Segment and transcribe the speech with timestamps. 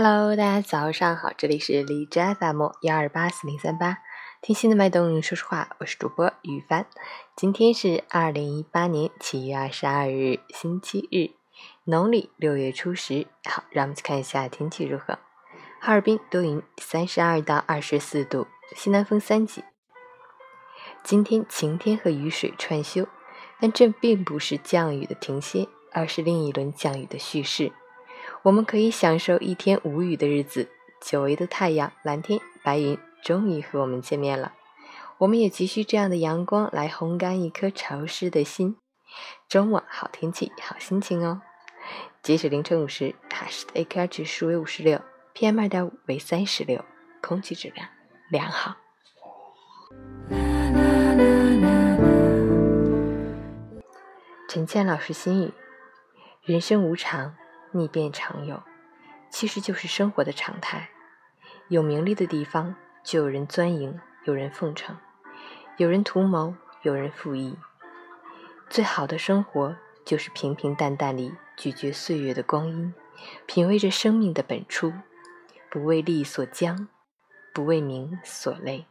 [0.00, 3.98] Hello，大家早上好，这里是荔枝 FM 幺二八四零三八，
[4.40, 6.86] 听心的脉动，说实话，我是主播雨帆。
[7.34, 11.34] 今天是二零一八年七月二十二日，星期日，
[11.82, 13.26] 农历六月初十。
[13.44, 15.18] 好，让我们去看一下天气如何。
[15.80, 18.46] 哈尔滨多云，三十二到二十四度，
[18.76, 19.64] 西南风三级。
[21.02, 23.08] 今天晴天和雨水串休，
[23.58, 27.72] 但这并不是降雨的停歇，而是另一轮降雨的蓄势。
[28.48, 30.70] 我们可以享受一天无雨的日子，
[31.02, 34.54] 久违的太阳、蓝天、白云终于和我们见面了。
[35.18, 38.78] 我们也急需这样的阳光来烘干一颗潮湿的心。
[39.50, 41.42] 周末好天气，好心情哦。
[42.22, 44.98] 截止凌晨五时，哈市的 AQI 指数为五十六
[45.34, 46.82] ，PM 二点五为三十六，
[47.20, 47.86] 空气质量
[48.30, 48.76] 良好。
[54.48, 55.52] 陈倩老师心语：
[56.44, 57.36] 人生无常。
[57.72, 58.62] 逆变常有，
[59.30, 60.90] 其实就是生活的常态。
[61.68, 64.96] 有名利的地方，就有人钻营，有人奉承，
[65.76, 67.58] 有人图谋，有人附议。
[68.70, 72.94] 最好的生活，就是平平淡淡里咀嚼岁月的光阴，
[73.46, 74.92] 品味着生命的本初，
[75.70, 76.88] 不为利所僵，
[77.52, 78.86] 不为名所累，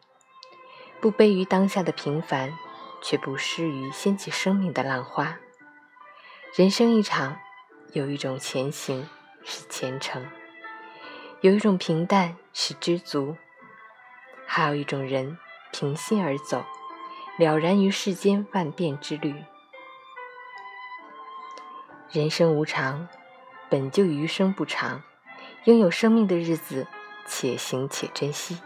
[1.02, 2.54] 不卑于当下的平凡，
[3.02, 5.40] 却不失于掀起生命的浪花。
[6.56, 7.40] 人生一场。
[7.98, 9.10] 有一种前行
[9.44, 10.24] 是虔诚，
[11.42, 13.36] 有一种平淡是知足，
[14.46, 15.40] 还有一种人
[15.72, 16.64] 平心而走，
[17.40, 19.34] 了然于世间万变之旅。
[22.12, 23.08] 人生无常，
[23.68, 25.02] 本就余生不长，
[25.64, 26.86] 拥有生命的日子，
[27.26, 28.60] 且行且珍惜。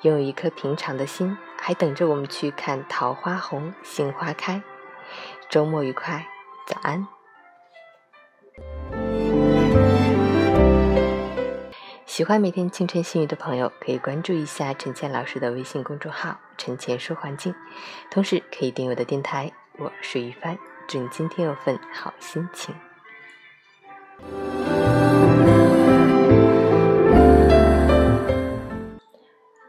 [0.00, 4.62] 拥有一颗平常的心，还等着我们去看桃花红，杏花开。
[5.50, 6.26] 周末愉快，
[6.66, 7.06] 早安。
[12.16, 17.54] 喜欢每天清晨新语的朋友，可以关注一下陈倩老师的微信公众号“陈倩说环境”，
[18.10, 19.52] 同时可以订阅我的电台。
[19.76, 20.58] 我是于帆，
[20.88, 22.74] 祝你今天有份好心情。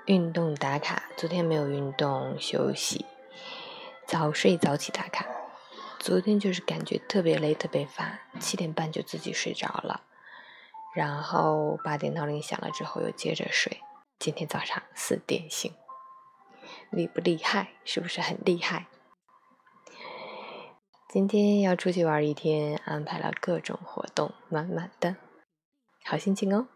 [0.05, 3.05] 运动打卡，昨天没有运动休息，
[4.05, 5.25] 早睡早起打卡。
[5.99, 10.03] 昨天就是感觉特别累，特别乏，七点半就自己睡着了。
[10.97, 13.81] 然后八点闹铃响了之后又接着睡，
[14.17, 15.71] 今天早上四点醒，
[16.89, 17.73] 厉不厉害？
[17.85, 18.87] 是不是很厉害？
[21.07, 25.17] 今天要出去玩一天，安排了各种活动，满满的，
[26.03, 26.67] 好心情哦。